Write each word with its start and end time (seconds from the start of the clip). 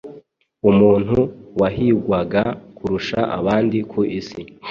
Umuntu 0.69 1.17
wahigwaga 1.59 2.43
kurusha 2.77 3.19
abandi 3.37 3.77
ku 3.91 3.99
isi, 4.19 4.41